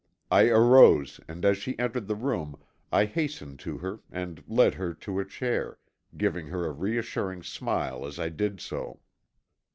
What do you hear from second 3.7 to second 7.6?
her and led her to a chair, giving her a reassuring